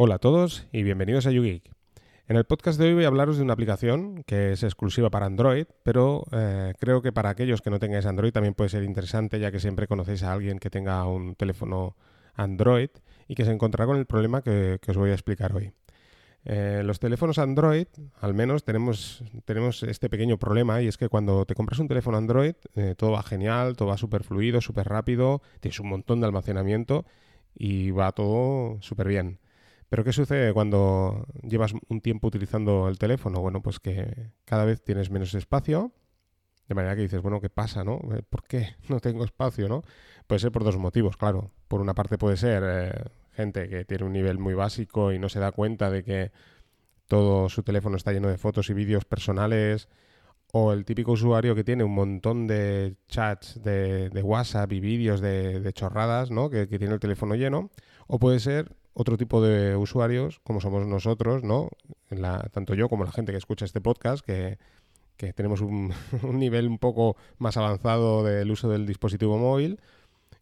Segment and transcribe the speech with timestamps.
[0.00, 1.72] Hola a todos y bienvenidos a YouGeek.
[2.28, 5.26] En el podcast de hoy voy a hablaros de una aplicación que es exclusiva para
[5.26, 9.40] Android, pero eh, creo que para aquellos que no tengáis Android también puede ser interesante,
[9.40, 11.96] ya que siempre conocéis a alguien que tenga un teléfono
[12.34, 12.90] Android
[13.26, 15.72] y que se encontrará con el problema que, os voy a explicar hoy.
[16.44, 17.88] Eh, los teléfonos Android,
[18.20, 19.24] al menos, tenemos,
[19.82, 23.24] este pequeño problema y es que cuando te compras un teléfono Android, eh, todo va
[23.24, 27.04] genial, todo va súper fluido, súper rápido, tienes un montón de almacenamiento
[27.52, 29.40] y va todo súper bien.
[29.88, 33.40] Pero ¿qué sucede cuando llevas un tiempo utilizando el teléfono?
[33.40, 35.92] Bueno, pues que cada vez tienes menos espacio,
[36.68, 38.00] de manera que dices, bueno, ¿qué pasa, no?
[38.14, 39.82] Eh, ¿Por qué no tengo espacio, no?
[40.26, 41.50] Puede ser por dos motivos, claro.
[41.68, 42.92] Por una parte puede ser eh,
[43.32, 46.32] gente que tiene un nivel muy básico y no se da cuenta de que
[47.06, 49.88] todo su teléfono está lleno de fotos y vídeos personales,
[50.52, 55.70] o el típico usuario que tiene un montón de chats de, WhatsApp y vídeos de,
[55.74, 56.50] chorradas, ¿no?
[56.50, 57.70] Que tiene el teléfono lleno,
[58.06, 61.70] o puede ser otro tipo de usuarios, como somos nosotros, ¿no?
[62.52, 64.58] tanto yo como la gente que escucha este podcast, que,
[65.36, 65.92] tenemos un,
[66.32, 69.80] nivel un poco más avanzado del uso del dispositivo móvil.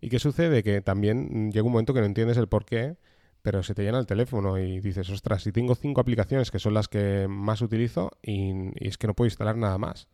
[0.00, 0.62] ¿Y qué sucede?
[0.62, 2.96] Que también llega un momento que no entiendes el por qué,
[3.42, 6.72] pero se te llena el teléfono y dices, ostras, si tengo cinco aplicaciones que son
[6.72, 10.08] las que más utilizo y es que no puedo instalar nada más.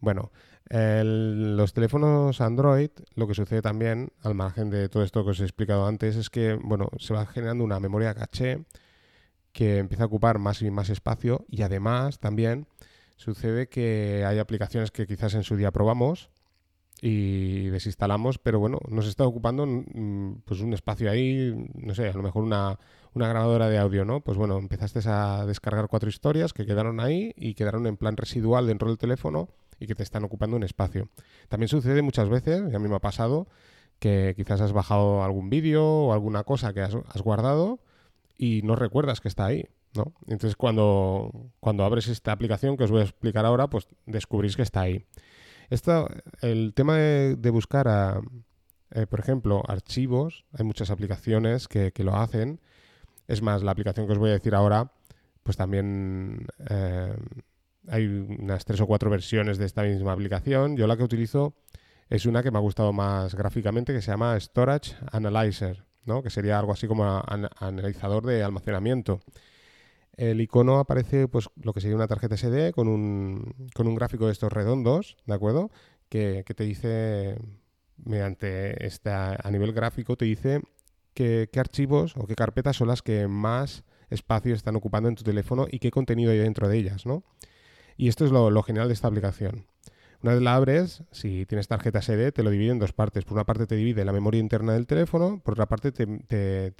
[0.00, 0.30] Bueno,
[0.70, 5.44] los teléfonos Android, lo que sucede también, al margen de todo esto que os he
[5.44, 8.64] explicado antes, es que bueno, se va generando una memoria caché
[9.52, 12.66] que empieza a ocupar más y más espacio y además también
[13.16, 16.30] sucede que hay aplicaciones que quizás en su día probamos
[17.00, 22.12] y desinstalamos, pero bueno, nos está ocupando mm, pues un espacio ahí, no sé, a
[22.12, 22.78] lo mejor una,
[23.14, 24.20] una grabadora de audio, ¿no?
[24.20, 28.66] Pues bueno, empezaste a descargar cuatro historias que quedaron ahí y quedaron en plan residual
[28.66, 31.08] dentro del teléfono y que te están ocupando un espacio.
[31.48, 33.48] También sucede muchas veces, y a mí me ha pasado,
[33.98, 37.80] que quizás has bajado algún vídeo o alguna cosa que has, guardado
[38.36, 39.66] y no recuerdas que está ahí.
[39.94, 40.12] ¿no?
[40.26, 44.62] Entonces cuando, cuando abres esta aplicación que os voy a explicar ahora, pues descubrís que
[44.62, 45.04] está ahí.
[46.40, 48.22] El tema de, buscar,
[48.90, 52.60] eh, por ejemplo, archivos, hay muchas aplicaciones que, lo hacen.
[53.26, 54.92] Es más, la aplicación que os voy a decir ahora,
[55.42, 56.87] pues también eh,
[57.90, 60.76] hay unas tres o cuatro versiones de esta misma aplicación.
[60.76, 61.54] Yo la que utilizo
[62.08, 66.22] es una que me ha gustado más gráficamente que se llama Storage Analyzer, ¿no?
[66.22, 67.22] que sería algo así como
[67.58, 69.20] analizador de almacenamiento.
[70.16, 74.26] El icono aparece pues lo que sería una tarjeta SD con un, con un gráfico
[74.26, 75.70] de estos redondos, ¿de acuerdo?
[76.08, 77.36] Que, te dice,
[77.96, 80.62] mediante esta, a nivel gráfico, te dice
[81.14, 85.66] qué archivos o qué carpetas son las que más espacio están ocupando en tu teléfono
[85.70, 87.22] y qué contenido hay dentro de ellas, ¿no?
[87.98, 89.66] Y esto es lo, genial de esta aplicación.
[90.22, 93.24] Una vez la abres, si tienes tarjeta SD, te lo divide en dos partes.
[93.24, 96.72] Por una parte te divide la memoria interna del teléfono, por otra parte te,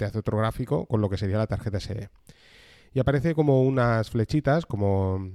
[0.00, 2.08] hace otro gráfico con lo que sería la tarjeta SD.
[2.94, 5.30] Y aparece como unas flechitas, como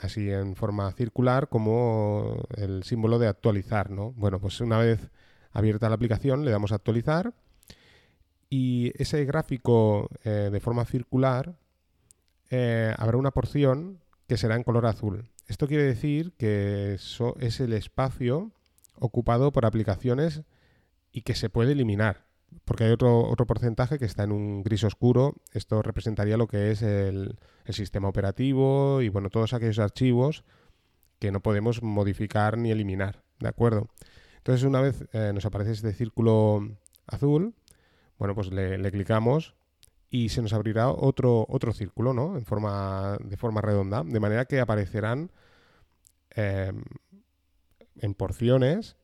[0.00, 4.12] así en forma circular, como el símbolo de actualizar, ¿no?
[4.12, 5.10] Bueno, pues una vez
[5.52, 7.34] abierta la aplicación, le damos a actualizar
[8.48, 11.56] y ese gráfico eh, de forma circular
[12.50, 15.28] eh, habrá una porción que será en color azul.
[15.46, 18.52] Esto quiere decir que eso es el espacio
[18.94, 20.42] ocupado por aplicaciones
[21.12, 22.26] y que se puede eliminar,
[22.64, 25.34] porque hay otro, otro porcentaje que está en un gris oscuro.
[25.52, 30.44] Esto representaría lo que es el, sistema operativo y bueno, todos aquellos archivos
[31.18, 33.88] que no podemos modificar ni eliminar, ¿de acuerdo?
[34.36, 37.54] Entonces una vez eh, nos aparece este círculo azul,
[38.18, 39.54] bueno, pues le, le clicamos
[40.14, 42.36] y se nos abrirá otro, otro círculo, ¿no?
[42.36, 45.32] En forma, de forma redonda, de manera que aparecerán
[46.30, 46.84] em,
[47.96, 48.94] en porciones,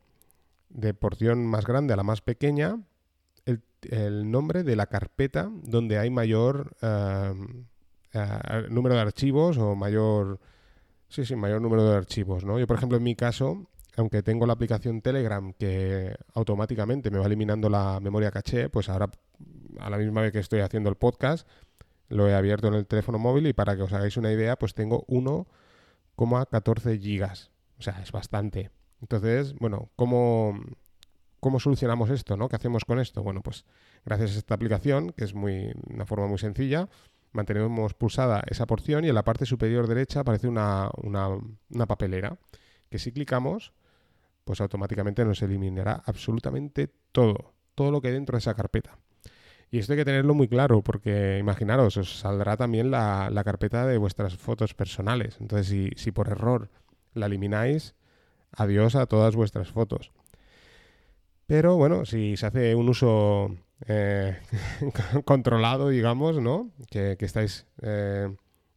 [0.68, 2.78] de porción más grande a la más pequeña,
[3.44, 7.64] el, nombre de la carpeta donde hay mayor em,
[8.68, 10.38] número de archivos o mayor...
[11.08, 12.56] Sí, sí, mayor número de archivos, ¿no?
[12.60, 13.66] Yo, por ejemplo, en mi caso,
[13.96, 19.10] aunque tengo la aplicación Telegram que automáticamente me va eliminando la memoria caché, pues ahora
[19.78, 21.46] a la misma vez que estoy haciendo el podcast,
[22.08, 24.74] lo he abierto en el teléfono móvil y para que os hagáis una idea, pues
[24.74, 27.50] tengo 1,14 gigas.
[27.78, 28.70] O sea, es bastante.
[29.00, 30.58] Entonces, bueno, ¿cómo,
[31.38, 32.36] ¿cómo solucionamos esto?
[32.36, 32.48] ¿no?
[32.48, 33.22] ¿Qué hacemos con esto?
[33.22, 33.64] Bueno, pues
[34.04, 36.88] gracias a esta aplicación, que es muy, una forma muy sencilla,
[37.32, 42.36] mantenemos pulsada esa porción y en la parte superior derecha aparece una, una papelera
[42.90, 43.72] que si clicamos,
[44.44, 48.98] pues automáticamente nos eliminará absolutamente todo, todo lo que hay dentro de esa carpeta.
[49.70, 53.98] Y esto hay que tenerlo muy claro, porque imaginaros, os saldrá también la, carpeta de
[53.98, 55.36] vuestras fotos personales.
[55.40, 56.68] Entonces, si, si, por error
[57.14, 57.94] la elimináis,
[58.52, 60.10] adiós a todas vuestras fotos.
[61.46, 63.56] Pero bueno, si se hace un uso
[63.86, 64.38] eh,
[65.24, 66.70] controlado, digamos, ¿no?
[66.90, 68.34] Que, estáis eh,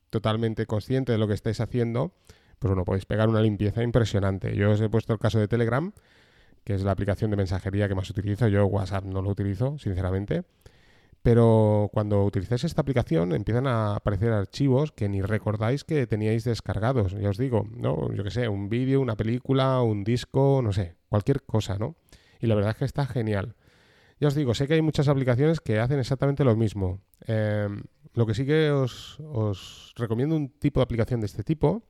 [0.09, 2.13] totalmente conscientes de lo que estáis haciendo,
[2.59, 4.55] pues bueno, podéis pegar una limpieza impresionante.
[4.55, 5.91] Yo os he puesto el caso de Telegram,
[6.63, 8.47] que es la aplicación de mensajería que más utilizo.
[8.47, 10.43] Yo WhatsApp no lo utilizo, sinceramente.
[11.23, 17.13] Pero cuando utilizáis esta aplicación empiezan a aparecer archivos que ni recordáis que teníais descargados.
[17.13, 18.13] Ya os digo, ¿no?
[18.13, 21.95] Yo que sé, un vídeo, una película, un disco, no sé, cualquier cosa, ¿no?
[22.41, 23.55] Y la verdad es que está genial.
[24.19, 26.99] Ya os digo, sé que hay muchas aplicaciones que hacen exactamente lo mismo.
[27.25, 27.83] Em,
[28.13, 31.83] lo que sí que os, os recomiendo un tipo de aplicación de este tipo,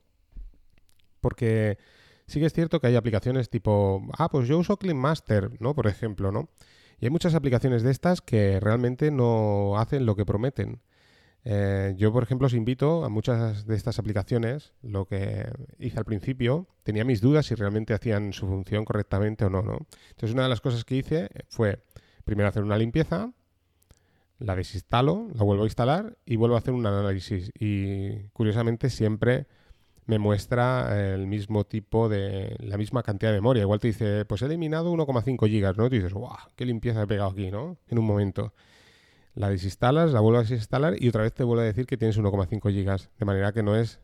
[1.22, 1.80] porque
[2.28, 5.74] sí que es cierto que hay aplicaciones tipo, ah, pues yo uso Clean Master, ¿no?
[5.74, 6.50] Por ejemplo, ¿no?
[7.00, 10.82] Y hay muchas aplicaciones de estas que realmente no hacen lo que prometen.
[11.46, 16.06] Eh, yo, por ejemplo, os invito a muchas de estas aplicaciones, lo que hice al
[16.06, 19.80] principio, tenía mis dudas si realmente hacían su función correctamente o no, ¿no?
[20.10, 21.84] Entonces, una de las cosas que hice fue
[22.24, 23.34] primero hacer una limpieza,
[24.40, 27.52] la desinstalo, la vuelvo a instalar y vuelvo a hacer un análisis.
[27.60, 29.48] Y curiosamente siempre
[30.06, 33.62] me muestra el mismo tipo de, la misma cantidad de memoria.
[33.62, 35.88] Igual te dice, pues he eliminado 1,5 gigas, ¿no?
[35.88, 36.36] Y dices, ¡guau!
[36.56, 37.78] ¡Qué limpieza he pegado aquí, ¿no?
[37.88, 38.54] En un momento.
[39.36, 42.20] La desinstalas, la vuelves a desinstalar y otra vez te vuelve a decir que tienes
[42.20, 43.10] 1,5 gigas.
[43.18, 44.00] De manera que no es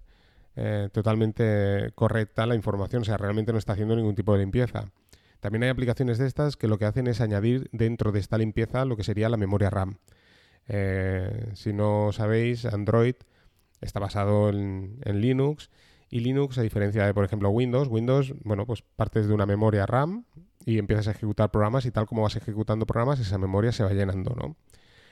[0.56, 4.92] eh, totalmente correcta la información, o sea, realmente no está haciendo ningún tipo de limpieza.
[5.40, 8.86] También hay aplicaciones de estas que lo que hacen es añadir dentro de esta limpieza
[8.86, 10.00] lo que sería la memoria RAM.
[10.68, 13.16] Eh, si no sabéis, Android
[13.82, 15.70] está basado en Linux
[16.10, 19.86] y Linux, a diferencia de, por ejemplo, Windows, Windows, bueno, pues partes de una memoria
[19.86, 20.26] RAM
[20.66, 23.92] y empiezas a ejecutar programas y tal como vas ejecutando programas, esa memoria se va
[23.92, 24.56] llenando, ¿no?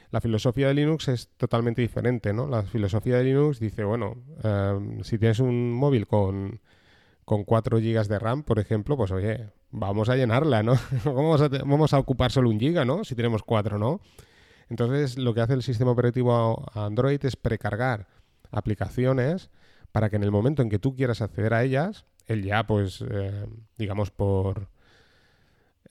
[0.09, 2.47] La filosofía de Linux es totalmente diferente, ¿no?
[2.47, 6.61] La filosofía de Linux dice, bueno, em, si tienes un móvil con,
[7.25, 10.75] con 4 GB de RAM, por ejemplo, pues oye, vamos a llenarla, ¿no?
[11.05, 13.03] vamos, a, ocupar solo un giga, ¿no?
[13.03, 13.99] Si tenemos 4, ¿no?
[14.69, 18.07] Entonces, lo que hace el sistema operativo Android es precargar
[18.51, 19.49] aplicaciones
[19.97, 23.03] para que en el momento en que tú quieras acceder a ellas, él ya, pues,
[23.09, 23.47] eh,
[23.79, 24.67] digamos, por,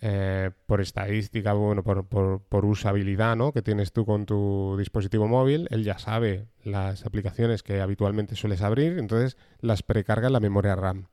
[0.01, 3.51] eh, por estadística, bueno, por, usabilidad, ¿no?
[3.51, 8.63] Que tienes tú con tu dispositivo móvil, él ya sabe las aplicaciones que habitualmente sueles
[8.63, 11.09] abrir, entonces las precarga en la memoria RAM,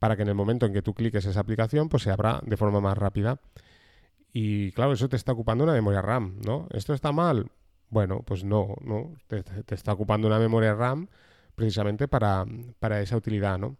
[0.00, 2.56] para que en el momento en que tú cliques esa aplicación, pues se abra de
[2.56, 3.38] forma más rápida.
[4.32, 6.66] Y claro, eso te está ocupando una memoria RAM, ¿no?
[6.72, 7.52] ¿Esto está mal?
[7.88, 11.06] Bueno, pues no, no, te está ocupando una memoria RAM
[11.54, 12.46] precisamente para,
[13.00, 13.76] esa utilidad, ¿no?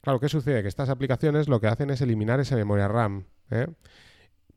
[0.00, 0.62] Claro, ¿qué sucede?
[0.62, 3.66] Que estas aplicaciones lo que hacen es eliminar esa memoria RAM, ¿eh?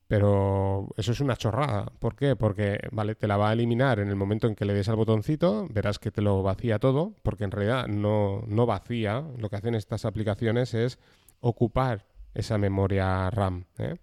[0.07, 1.85] Pero eso es una chorrada.
[1.99, 2.35] ¿Por qué?
[2.35, 4.97] Porque, vale, te la va a eliminar en el momento en que le des al
[4.97, 9.23] botoncito, verás que te lo vacía todo, porque en realidad no, no vacía.
[9.37, 10.99] Lo que hacen estas aplicaciones es
[11.39, 13.65] ocupar esa memoria RAM.
[13.77, 13.95] ¿eh?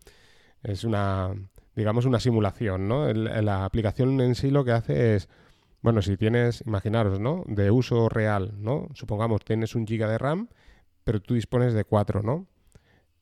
[0.63, 1.35] Es una,
[1.77, 3.13] digamos, una simulación, ¿no?
[3.13, 5.29] la aplicación en sí lo que hace es
[5.81, 7.45] bueno, si tienes, imaginaros, ¿no?
[7.47, 8.89] De uso real, ¿no?
[8.95, 10.49] Supongamos tienes un giga de RAM,
[11.05, 12.47] pero tú dispones de 4, ¿no?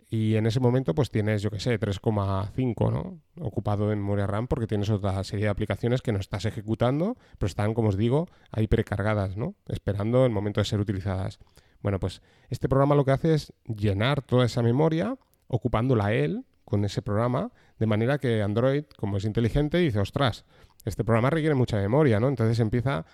[0.08, 3.20] Y en ese momento pues tienes, yo qué sé, 3,5, ¿no?
[3.44, 7.49] Ocupado en memoria RAM porque tienes otra serie de aplicaciones que no estás ejecutando, pero
[7.49, 9.55] están, como os digo, ahí precargadas, ¿no?
[9.67, 11.41] Esperando el momento de ser utilizadas.
[11.82, 15.17] Bueno, pues este programa lo que hace es llenar toda esa memoria,
[15.49, 20.44] ocupándola él con ese programa, de manera que Android, como es inteligente, dice, ostras,
[20.84, 22.28] este programa requiere mucha memoria, ¿no?
[22.28, 23.05] Entonces empieza,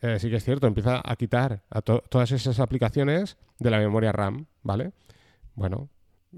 [0.00, 4.12] eh, sí que es cierto, empieza a quitar a todas esas aplicaciones de la memoria
[4.12, 4.92] RAM, ¿vale?
[5.54, 5.88] Bueno,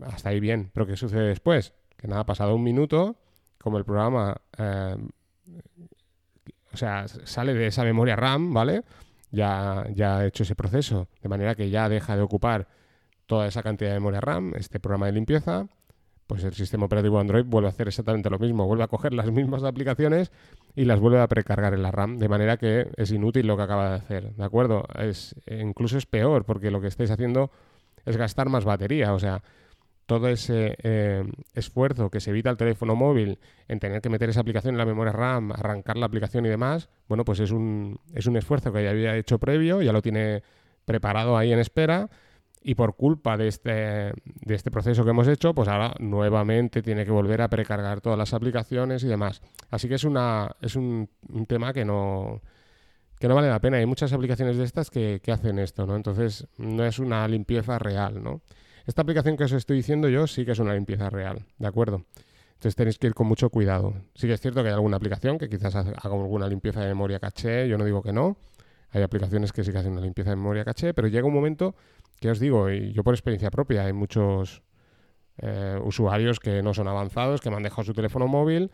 [0.03, 1.75] hasta ahí bien, pero ¿qué sucede después?
[1.97, 3.17] Que nada, pasado un minuto,
[3.59, 4.97] como el programa, eh,
[6.73, 8.85] o sea, sale de esa memoria RAM, ¿vale?
[9.31, 12.69] Ya, ya ha hecho ese proceso, de manera que ya deja de ocupar
[13.27, 15.67] toda esa cantidad de memoria RAM, este programa de limpieza,
[16.29, 19.33] pues el sistema operativo Android vuelve a hacer exactamente lo mismo, vuelve a coger las
[19.33, 20.31] mismas aplicaciones
[20.77, 23.63] y las vuelve a precargar en la RAM, de manera que es inútil lo que
[23.63, 24.85] acaba de hacer, ¿de acuerdo?
[24.99, 27.51] Es, incluso es peor, porque lo que estáis haciendo
[28.05, 29.43] es gastar más batería, o sea,
[30.05, 34.41] todo ese eh, esfuerzo que se evita el teléfono móvil en tener que meter esa
[34.41, 38.27] aplicación en la memoria RAM, arrancar la aplicación y demás, bueno, pues es un, es
[38.27, 40.43] un esfuerzo que ya había hecho previo, ya lo tiene
[40.85, 42.11] preparado ahí en espera
[42.63, 47.05] y por culpa de este, de este proceso que hemos hecho, pues ahora nuevamente tiene
[47.05, 49.41] que volver a precargar todas las aplicaciones y demás.
[49.71, 51.09] Así que es, una, es un,
[51.47, 52.41] tema que no,
[53.19, 53.79] que no vale la pena.
[53.79, 55.97] Hay muchas aplicaciones de estas que, que, hacen esto, ¿no?
[55.97, 58.43] Entonces no es una limpieza real, ¿no?
[58.87, 62.07] Esta aplicación que os estoy diciendo yo sí que es una limpieza real, ¿de acuerdo?
[62.59, 63.95] Entonces tenéis que ir con mucho cuidado.
[64.15, 67.21] Sí que es cierto que hay alguna aplicación que quizás haga alguna limpieza de memoria
[67.21, 68.37] caché, yo no digo que no.
[68.91, 71.77] Hay aplicaciones que sí que hacen una limpieza de memoria caché, pero llega un momento
[72.21, 74.63] que os digo, yo por experiencia propia, hay muchos
[75.39, 78.71] eh, usuarios que no son avanzados, que me han dejado su teléfono móvil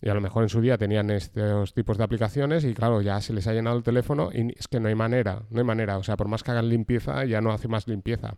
[0.00, 3.20] y a lo mejor en su día tenían estos tipos de aplicaciones y claro, ya
[3.20, 5.98] se les ha llenado el teléfono y es que no hay manera, no hay manera.
[5.98, 8.36] O sea, por más que hagan limpieza, ya no hace más limpieza.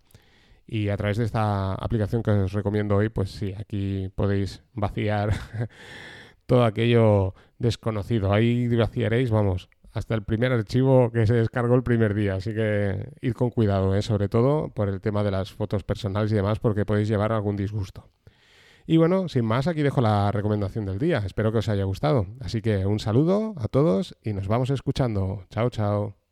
[0.67, 5.31] Y a través de esta aplicación que os recomiendo hoy, pues sí, aquí podéis vaciar
[6.47, 8.33] todo aquello desconocido.
[8.33, 12.35] Ahí vaciaréis, vamos, hasta el primer archivo que se descargó el primer día.
[12.35, 14.03] Así que id con cuidado, ¿eh?
[14.03, 17.57] sobre todo por el tema de las fotos personales y demás, porque podéis llevar algún
[17.57, 18.07] disgusto.
[18.87, 21.23] Y bueno, sin más, aquí dejo la recomendación del día.
[21.25, 22.27] Espero que os haya gustado.
[22.41, 25.47] Así que un saludo a todos y nos vamos escuchando.
[25.51, 26.26] Chao, chao.